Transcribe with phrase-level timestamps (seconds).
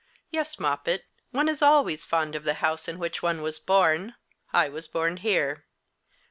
[0.31, 4.15] "Yes, Moppet: one is always fond of the house in which one was born.
[4.51, 5.67] I was born here."